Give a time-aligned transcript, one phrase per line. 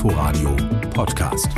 [0.00, 0.56] Inforadio
[0.94, 1.52] Podcast.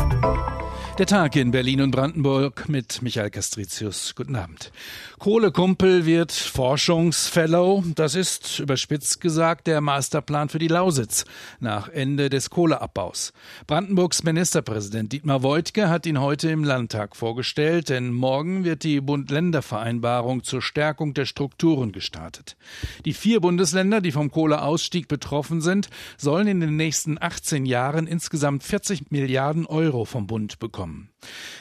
[0.98, 4.14] Der Tag in Berlin und Brandenburg mit Michael Castricius.
[4.14, 4.70] Guten Abend.
[5.18, 7.82] Kohlekumpel wird Forschungsfellow.
[7.94, 11.24] Das ist, überspitzt gesagt, der Masterplan für die Lausitz
[11.60, 13.32] nach Ende des Kohleabbaus.
[13.66, 20.44] Brandenburgs Ministerpräsident Dietmar Woidke hat ihn heute im Landtag vorgestellt, denn morgen wird die Bund-Länder-Vereinbarung
[20.44, 22.58] zur Stärkung der Strukturen gestartet.
[23.06, 25.88] Die vier Bundesländer, die vom Kohleausstieg betroffen sind,
[26.18, 31.10] sollen in den nächsten 18 Jahren insgesamt 40 Milliarden Euro vom Bund bekommen kommen.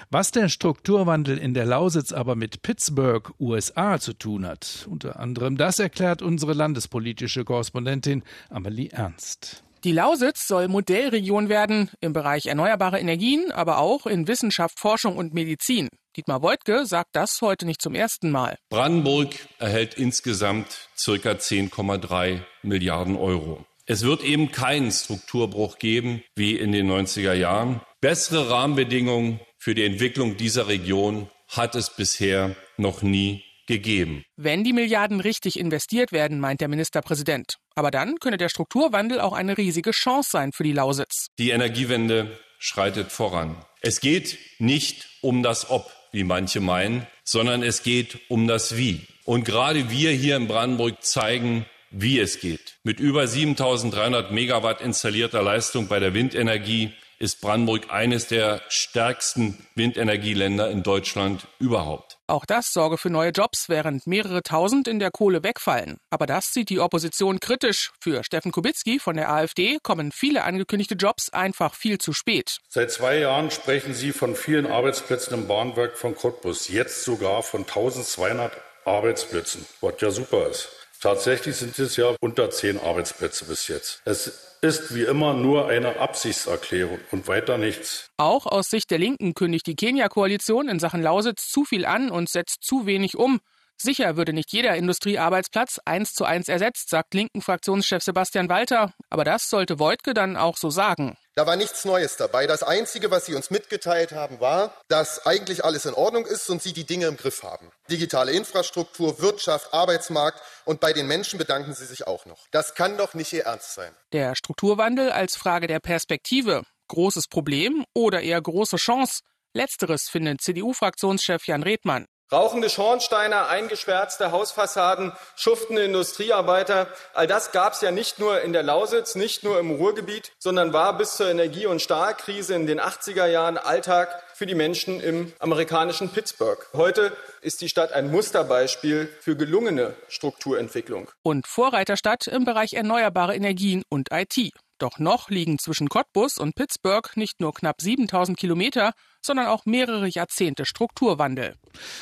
[0.10, 5.58] Was der Strukturwandel in der Lausitz aber mit Pittsburgh, USA zu tun hat, unter anderem
[5.58, 9.64] das erklärt unsere landespolitische Korrespondentin Amelie Ernst.
[9.84, 15.34] Die Lausitz soll Modellregion werden im Bereich erneuerbare Energien, aber auch in Wissenschaft, Forschung und
[15.34, 15.90] Medizin.
[16.16, 18.58] Dietmar Woidke sagt das heute nicht zum ersten Mal.
[18.70, 23.66] Brandenburg erhält insgesamt circa 10,3 Milliarden Euro.
[23.88, 27.82] Es wird eben keinen Strukturbruch geben wie in den 90er Jahren.
[28.02, 34.24] Bessere Rahmenbedingungen für die Entwicklung dieser Region hat es bisher noch nie gegeben.
[34.36, 37.58] Wenn die Milliarden richtig investiert werden, meint der Ministerpräsident.
[37.76, 41.28] Aber dann könne der Strukturwandel auch eine riesige Chance sein für die Lausitz.
[41.38, 43.56] Die Energiewende schreitet voran.
[43.82, 49.06] Es geht nicht um das Ob, wie manche meinen, sondern es geht um das Wie.
[49.26, 52.78] Und gerade wir hier in Brandenburg zeigen, wie es geht.
[52.84, 60.72] Mit über 7300 Megawatt installierter Leistung bei der Windenergie ist Brandenburg eines der stärksten Windenergieländer
[60.72, 62.18] in Deutschland überhaupt.
[62.26, 65.98] Auch das sorge für neue Jobs, während mehrere tausend in der Kohle wegfallen.
[66.10, 67.92] Aber das sieht die Opposition kritisch.
[68.00, 72.58] Für Steffen Kubicki von der AfD kommen viele angekündigte Jobs einfach viel zu spät.
[72.70, 77.62] Seit zwei Jahren sprechen Sie von vielen Arbeitsplätzen im Bahnwerk von Cottbus, jetzt sogar von
[77.62, 78.52] 1200
[78.84, 80.81] Arbeitsplätzen, was ja super ist.
[81.02, 84.02] Tatsächlich sind es ja unter zehn Arbeitsplätze bis jetzt.
[84.06, 88.12] Es ist wie immer nur eine Absichtserklärung und weiter nichts.
[88.18, 92.30] Auch aus Sicht der Linken kündigt die Kenia-Koalition in Sachen Lausitz zu viel an und
[92.30, 93.40] setzt zu wenig um.
[93.78, 98.94] Sicher würde nicht jeder Industriearbeitsplatz eins zu eins ersetzt, sagt linken Fraktionschef Sebastian Walter.
[99.10, 101.18] Aber das sollte Voigtke dann auch so sagen.
[101.42, 102.46] Da war nichts Neues dabei.
[102.46, 106.62] Das Einzige, was Sie uns mitgeteilt haben, war, dass eigentlich alles in Ordnung ist und
[106.62, 107.72] Sie die Dinge im Griff haben.
[107.90, 112.46] Digitale Infrastruktur, Wirtschaft, Arbeitsmarkt und bei den Menschen bedanken Sie sich auch noch.
[112.52, 113.92] Das kann doch nicht Ihr Ernst sein.
[114.14, 116.62] Der Strukturwandel als Frage der Perspektive.
[116.90, 119.22] Großes Problem oder eher große Chance?
[119.54, 122.06] Letzteres findet CDU-Fraktionschef Jan Redmann.
[122.34, 128.64] Rauchende Schornsteine, eingeschwärzte Hausfassaden, schuftende Industriearbeiter, all das gab es ja nicht nur in der
[128.64, 133.26] Lausitz, nicht nur im Ruhrgebiet, sondern war bis zur Energie- und Stahlkrise in den 80er
[133.26, 136.66] Jahren Alltag für die Menschen im amerikanischen Pittsburgh.
[136.72, 141.12] Heute ist die Stadt ein Musterbeispiel für gelungene Strukturentwicklung.
[141.24, 144.54] Und Vorreiterstadt im Bereich erneuerbare Energien und IT.
[144.78, 150.08] Doch noch liegen zwischen Cottbus und Pittsburgh nicht nur knapp 7000 Kilometer, sondern auch mehrere
[150.08, 151.56] Jahrzehnte Strukturwandel.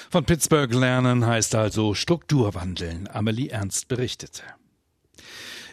[0.09, 3.07] Von Pittsburgh lernen heißt also Strukturwandeln.
[3.11, 4.43] Amelie Ernst berichtete.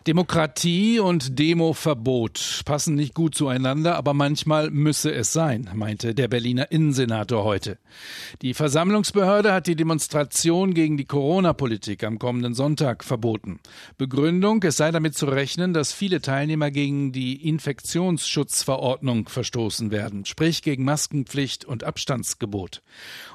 [0.07, 6.71] Demokratie und Demoverbot passen nicht gut zueinander, aber manchmal müsse es sein, meinte der Berliner
[6.71, 7.79] Innensenator heute.
[8.41, 13.59] Die Versammlungsbehörde hat die Demonstration gegen die Corona-Politik am kommenden Sonntag verboten.
[13.99, 20.63] Begründung, es sei damit zu rechnen, dass viele Teilnehmer gegen die Infektionsschutzverordnung verstoßen werden, sprich
[20.63, 22.81] gegen Maskenpflicht und Abstandsgebot.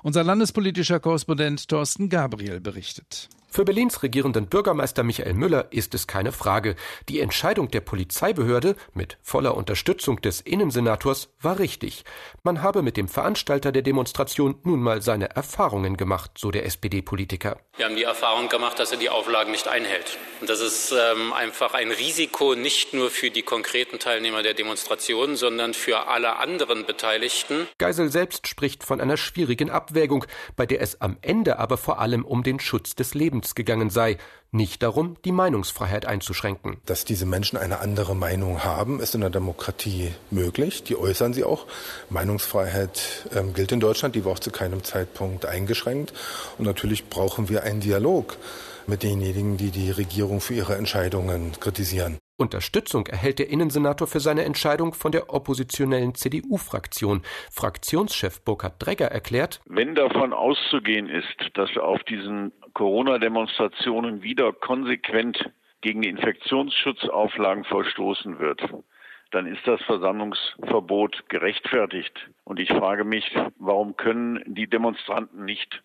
[0.04, 3.28] Unser landespolitischer Korrespondent Thorsten Gabriel berichtet.
[3.54, 6.78] Für Berlins regierenden Bürgermeister Michael Müller ist es keine Frage.
[7.10, 12.06] Die Entscheidung der Polizeibehörde mit voller Unterstützung des Innensenators war richtig.
[12.44, 17.60] Man habe mit dem Veranstalter der Demonstration nun mal seine Erfahrungen gemacht, so der SPD-Politiker.
[17.76, 20.18] Wir haben die Erfahrung gemacht, dass er die Auflagen nicht einhält.
[20.40, 25.36] Und das ist ähm, einfach ein Risiko nicht nur für die konkreten Teilnehmer der Demonstration,
[25.36, 27.68] sondern für alle anderen Beteiligten.
[27.78, 30.26] Geisel selbst spricht von einer schwierigen Abwägung,
[30.56, 33.90] bei der es am Ende aber vor allem um den Schutz des Lebens Lebens gegangen
[33.90, 34.18] sei,
[34.52, 36.78] nicht darum, die Meinungsfreiheit einzuschränken.
[36.86, 40.84] Dass diese Menschen eine andere Meinung haben, ist in der Demokratie möglich.
[40.84, 41.66] Die äußern sie auch.
[42.10, 46.14] Meinungsfreiheit ähm, gilt in Deutschland, die war auch zu keinem Zeitpunkt eingeschränkt.
[46.58, 48.38] Und natürlich brauchen wir einen Dialog
[48.88, 52.18] mit denjenigen, die die Regierung für ihre Entscheidungen kritisieren.
[52.42, 57.22] Unterstützung erhält der Innensenator für seine Entscheidung von der oppositionellen CDU-Fraktion.
[57.52, 65.52] Fraktionschef Burkhard Dregger erklärt, wenn davon auszugehen ist, dass auf diesen Corona-Demonstrationen wieder konsequent
[65.82, 68.62] gegen die Infektionsschutzauflagen verstoßen wird,
[69.32, 72.14] dann ist das Versammlungsverbot gerechtfertigt.
[72.44, 73.26] Und ich frage mich,
[73.58, 75.82] warum können die Demonstranten nicht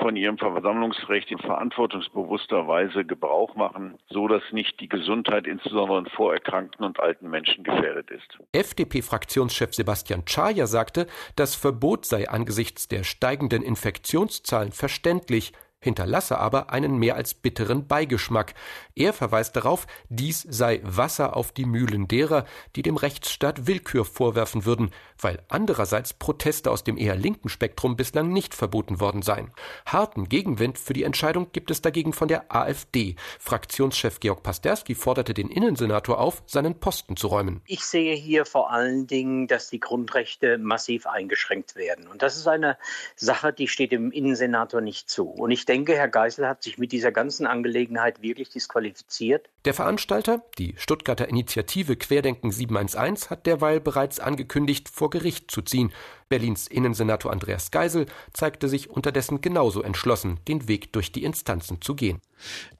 [0.00, 6.06] von ihrem Versammlungsrecht in verantwortungsbewusster Weise Gebrauch machen, so dass nicht die Gesundheit insbesondere von
[6.06, 8.38] vorerkrankten und alten Menschen gefährdet ist.
[8.52, 11.06] FDP-Fraktionschef Sebastian Czaja sagte,
[11.36, 15.52] das Verbot sei angesichts der steigenden Infektionszahlen verständlich
[15.86, 18.54] hinterlasse aber einen mehr als bitteren Beigeschmack.
[18.96, 22.44] Er verweist darauf, dies sei Wasser auf die Mühlen derer,
[22.74, 28.32] die dem Rechtsstaat Willkür vorwerfen würden, weil andererseits Proteste aus dem eher linken Spektrum bislang
[28.32, 29.52] nicht verboten worden seien.
[29.84, 33.16] Harten Gegenwind für die Entscheidung gibt es dagegen von der AfD.
[33.38, 37.62] Fraktionschef Georg Pasterski forderte den Innensenator auf, seinen Posten zu räumen.
[37.66, 42.06] Ich sehe hier vor allen Dingen, dass die Grundrechte massiv eingeschränkt werden.
[42.06, 42.76] Und das ist eine
[43.14, 45.28] Sache, die steht dem Innensenator nicht zu.
[45.28, 49.48] Und ich denke, Herr Geisel hat sich mit dieser ganzen Angelegenheit wirklich disqualifiziert.
[49.64, 55.92] Der Veranstalter, die Stuttgarter Initiative Querdenken 711, hat derweil bereits angekündigt, vor Gericht zu ziehen.
[56.28, 61.94] Berlins Innensenator Andreas Geisel zeigte sich unterdessen genauso entschlossen, den Weg durch die Instanzen zu
[61.94, 62.20] gehen.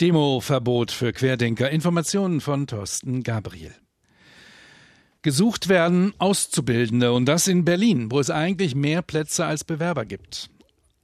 [0.00, 1.70] Demoverbot für Querdenker.
[1.70, 3.74] Informationen von Thorsten Gabriel.
[5.22, 10.50] Gesucht werden Auszubildende und das in Berlin, wo es eigentlich mehr Plätze als Bewerber gibt.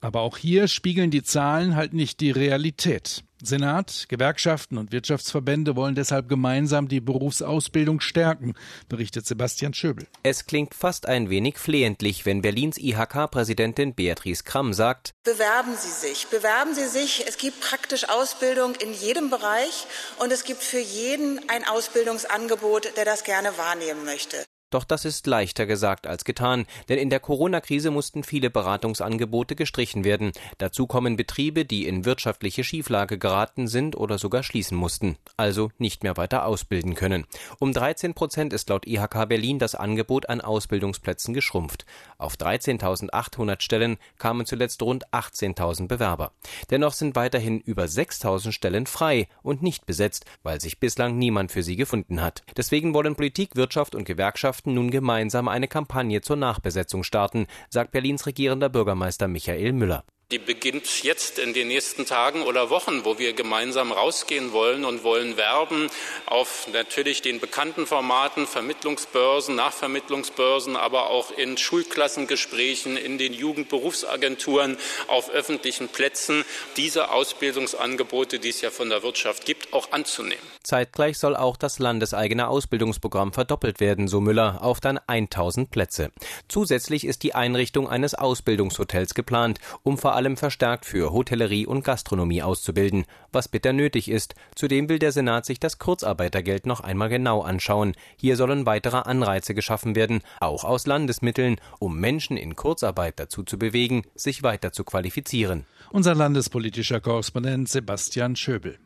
[0.01, 3.25] Aber auch hier spiegeln die Zahlen halt nicht die Realität.
[3.45, 8.55] Senat, Gewerkschaften und Wirtschaftsverbände wollen deshalb gemeinsam die Berufsausbildung stärken,
[8.89, 10.07] berichtet Sebastian Schöbel.
[10.23, 16.29] Es klingt fast ein wenig flehentlich, wenn Berlins IHK-Präsidentin Beatrice Kramm sagt, Bewerben Sie sich,
[16.29, 17.27] bewerben Sie sich.
[17.27, 19.87] Es gibt praktisch Ausbildung in jedem Bereich
[20.19, 24.45] und es gibt für jeden ein Ausbildungsangebot, der das gerne wahrnehmen möchte.
[24.73, 30.03] Doch das ist leichter gesagt als getan, denn in der Corona-Krise mussten viele Beratungsangebote gestrichen
[30.03, 30.33] werden.
[30.57, 36.03] Dazu kommen Betriebe, die in wirtschaftliche Schieflage geraten sind oder sogar schließen mussten, also nicht
[36.03, 37.27] mehr weiter ausbilden können.
[37.59, 41.85] Um 13 Prozent ist laut IHK Berlin das Angebot an Ausbildungsplätzen geschrumpft.
[42.17, 46.33] Auf 13.800 Stellen kamen zuletzt rund 18.000 Bewerber.
[46.71, 51.63] Dennoch sind weiterhin über 6.000 Stellen frei und nicht besetzt, weil sich bislang niemand für
[51.63, 52.43] sie gefunden hat.
[52.57, 57.91] Deswegen wollen Politik, Wirtschaft und Gewerkschaft Gewerkschaften nun gemeinsam eine Kampagne zur Nachbesetzung starten, sagt
[57.91, 60.05] Berlins regierender Bürgermeister Michael Müller.
[60.33, 65.05] Die beginnt jetzt in den nächsten Tagen oder Wochen, wo wir gemeinsam rausgehen wollen und
[65.05, 65.91] wollen werben
[66.25, 75.29] auf natürlich den bekannten Formaten, Vermittlungsbörsen, Nachvermittlungsbörsen, aber auch in Schulklassengesprächen, in den Jugendberufsagenturen, auf
[75.29, 76.47] öffentlichen Plätzen,
[76.79, 80.41] diese Ausbildungsangebote, die es ja von der Wirtschaft gibt, auch anzunehmen.
[80.63, 86.11] Zeitgleich soll auch das landeseigene Ausbildungsprogramm verdoppelt werden, so Müller, auf dann 1000 Plätze.
[86.49, 91.83] Zusätzlich ist die Einrichtung eines Ausbildungshotels geplant, um vor allem allem verstärkt für Hotellerie und
[91.83, 94.37] Gastronomie auszubilden, was bitter nötig ist.
[94.55, 97.95] Zudem will der Senat sich das Kurzarbeitergeld noch einmal genau anschauen.
[98.17, 103.59] Hier sollen weitere Anreize geschaffen werden, auch aus Landesmitteln, um Menschen in Kurzarbeit dazu zu
[103.59, 105.67] bewegen, sich weiter zu qualifizieren.
[105.91, 108.79] Unser landespolitischer Korrespondent Sebastian Schöbel.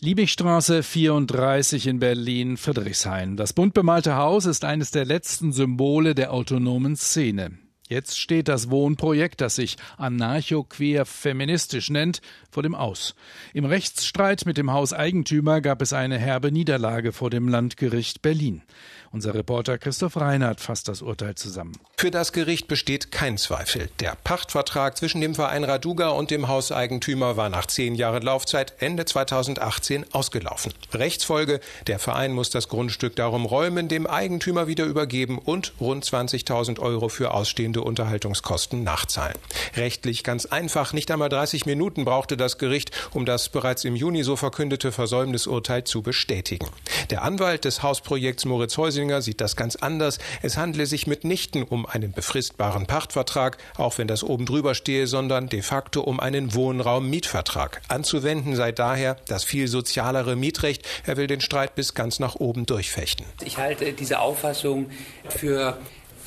[0.00, 3.36] Liebigstraße 34 in Berlin, Friedrichshain.
[3.36, 7.52] Das bunt bemalte Haus ist eines der letzten Symbole der autonomen Szene.
[7.88, 13.14] Jetzt steht das Wohnprojekt, das sich anarcho-queer feministisch nennt, vor dem Aus.
[13.52, 18.62] Im Rechtsstreit mit dem Hauseigentümer gab es eine herbe Niederlage vor dem Landgericht Berlin.
[19.10, 21.74] Unser Reporter Christoph Reinhardt fasst das Urteil zusammen.
[21.98, 23.90] Für das Gericht besteht kein Zweifel.
[24.00, 29.04] Der Pachtvertrag zwischen dem Verein Raduga und dem Hauseigentümer war nach zehn Jahren Laufzeit Ende
[29.04, 30.72] 2018 ausgelaufen.
[30.94, 36.78] Rechtsfolge, der Verein muss das Grundstück darum räumen, dem Eigentümer wieder übergeben und rund 20.000
[36.78, 39.36] Euro für ausstehende Unterhaltungskosten nachzahlen.
[39.76, 44.22] Rechtlich ganz einfach, nicht einmal 30 Minuten brauchte das Gericht, um das bereits im Juni
[44.22, 46.68] so verkündete Versäumnisurteil zu bestätigen.
[47.10, 50.18] Der Anwalt des Hausprojekts Moritz Schlesinger sieht das ganz anders.
[50.42, 55.48] Es handle sich mitnichten um einen befristbaren Pachtvertrag, auch wenn das oben drüber stehe, sondern
[55.48, 57.82] de facto um einen Wohnraum-Mietvertrag.
[57.88, 60.86] Anzuwenden sei daher das viel sozialere Mietrecht.
[61.06, 63.26] Er will den Streit bis ganz nach oben durchfechten.
[63.44, 64.90] Ich halte diese Auffassung
[65.28, 65.78] für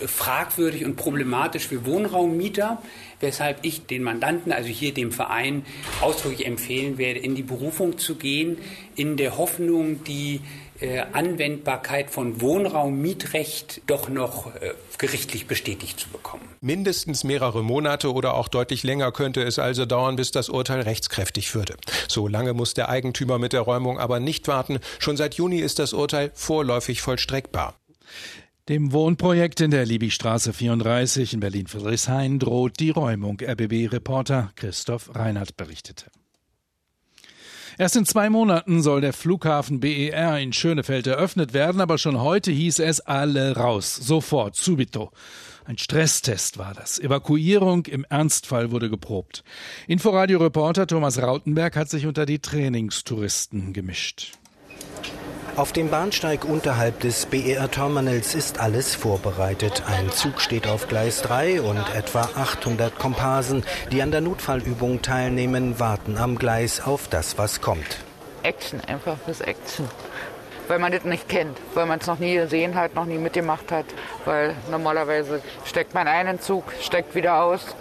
[0.06, 2.82] fragwürdig und problematisch für Wohnraummieter,
[3.20, 5.66] weshalb ich den Mandanten, also hier dem Verein,
[6.02, 8.58] ausdrücklich empfehlen werde, in die Berufung zu gehen,
[8.96, 10.42] in der Hoffnung, die
[10.82, 16.44] äh, Anwendbarkeit von Wohnraummietrecht doch noch äh, gerichtlich bestätigt zu bekommen.
[16.60, 21.56] Mindestens mehrere Monate oder auch deutlich länger könnte es also dauern, bis das Urteil rechtskräftig
[21.56, 21.76] würde.
[22.10, 24.80] So lange muss der Eigentümer mit der Räumung aber nicht warten.
[25.00, 27.76] Schon seit Juni ist das Urteil vorläufig vollstreckbar.
[28.68, 33.40] Dem Wohnprojekt in der Liebigstraße 34 in Berlin-Friedrichshain droht die Räumung.
[33.40, 36.08] RBB-Reporter Christoph Reinhardt berichtete.
[37.78, 42.52] Erst in zwei Monaten soll der Flughafen BER in Schönefeld eröffnet werden, aber schon heute
[42.52, 43.96] hieß es alle raus.
[43.96, 45.12] Sofort, subito.
[45.66, 46.98] Ein Stresstest war das.
[46.98, 49.44] Evakuierung im Ernstfall wurde geprobt.
[49.86, 54.40] Inforadio-Reporter Thomas Rautenberg hat sich unter die Trainingstouristen gemischt.
[55.58, 59.84] Auf dem Bahnsteig unterhalb des BER-Terminals ist alles vorbereitet.
[59.88, 65.80] Ein Zug steht auf Gleis 3 und etwa 800 Komparsen, die an der Notfallübung teilnehmen,
[65.80, 68.00] warten am Gleis auf das, was kommt.
[68.44, 69.88] Action, einfach fürs Action.
[70.68, 73.72] Weil man das nicht kennt, weil man es noch nie gesehen hat, noch nie mitgemacht
[73.72, 73.86] hat.
[74.26, 77.76] Weil normalerweise steckt man einen Zug, steckt wieder aus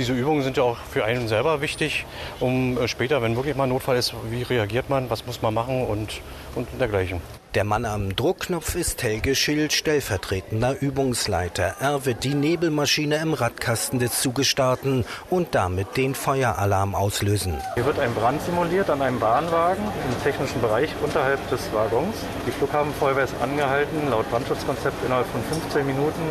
[0.00, 2.06] diese Übungen sind ja auch für einen selber wichtig,
[2.40, 5.52] um äh, später, wenn wirklich mal ein Notfall ist, wie reagiert man, was muss man
[5.52, 6.22] machen und,
[6.54, 7.20] und dergleichen.
[7.56, 11.74] Der Mann am Druckknopf ist Helge Schild, stellvertretender Übungsleiter.
[11.80, 17.60] Er wird die Nebelmaschine im Radkasten des Zuges starten und damit den Feueralarm auslösen.
[17.74, 22.14] Hier wird ein Brand simuliert an einem Bahnwagen im technischen Bereich unterhalb des Waggons.
[22.46, 26.22] Die Flughafenfeuerwehr ist angehalten, laut Brandschutzkonzept innerhalb von 15 Minuten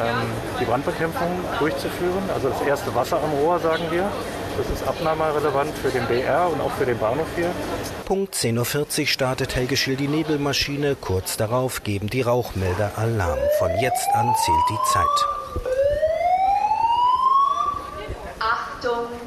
[0.00, 0.14] ähm,
[0.60, 2.22] die Brandbekämpfung durchzuführen.
[2.32, 4.08] Also das erste Wasser am Rohr, sagen wir.
[4.58, 7.50] Das ist abnahmerelevant für den BR und auch für den Bahnhof hier.
[8.04, 10.94] Punkt 10.40 Uhr startet Helge Schill die Nebelmaschine.
[10.96, 13.38] Kurz darauf geben die Rauchmelder Alarm.
[13.58, 15.06] Von jetzt an zählt die Zeit.
[18.38, 19.21] Achtung, Achtung!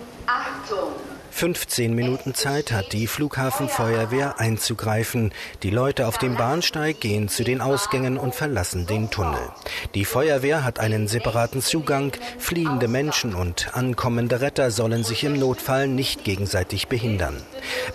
[1.35, 5.33] 15 Minuten Zeit hat die Flughafenfeuerwehr einzugreifen.
[5.63, 9.51] Die Leute auf dem Bahnsteig gehen zu den Ausgängen und verlassen den Tunnel.
[9.95, 12.13] Die Feuerwehr hat einen separaten Zugang.
[12.39, 17.35] Fliehende Menschen und ankommende Retter sollen sich im Notfall nicht gegenseitig behindern.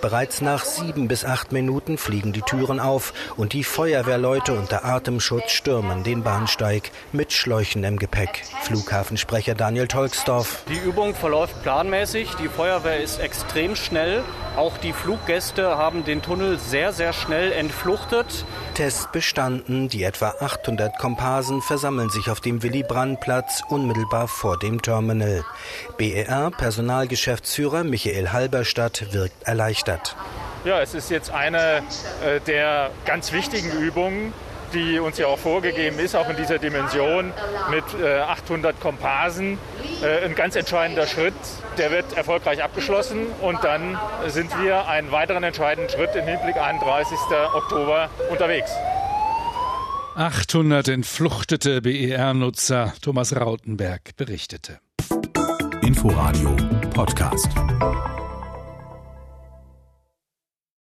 [0.03, 5.53] Bereits nach sieben bis acht Minuten fliegen die Türen auf und die Feuerwehrleute unter Atemschutz
[5.53, 8.43] stürmen den Bahnsteig mit Schläuchen im Gepäck.
[8.65, 10.63] Flughafensprecher Daniel Tolksdorf.
[10.69, 12.35] Die Übung verläuft planmäßig.
[12.35, 14.25] Die Feuerwehr ist extrem schnell.
[14.57, 18.45] Auch die Fluggäste haben den Tunnel sehr, sehr schnell entfluchtet.
[18.75, 19.89] Test bestanden.
[19.89, 25.45] Die etwa 800 Komparsen versammeln sich auf dem Willy-Brandt-Platz unmittelbar vor dem Terminal.
[25.97, 30.17] BER-Personalgeschäftsführer Michael Halberstadt wirkt erleichtert.
[30.65, 31.85] Ja, es ist jetzt eine
[32.27, 34.35] äh, der ganz wichtigen Übungen
[34.73, 37.33] die uns ja auch vorgegeben ist, auch in dieser Dimension
[37.71, 39.59] mit äh, 800 Komparsen.
[40.03, 41.35] Äh, ein ganz entscheidender Schritt,
[41.79, 43.99] der wird erfolgreich abgeschlossen und dann
[44.29, 47.19] sind wir einen weiteren entscheidenden Schritt im Hinblick 31.
[47.55, 48.71] Oktober unterwegs.
[50.17, 54.81] 800 entfluchtete BER-Nutzer, Thomas Rautenberg berichtete.
[55.83, 56.57] Inforadio
[56.93, 57.49] Podcast.